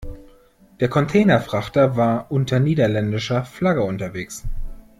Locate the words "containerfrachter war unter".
0.89-2.59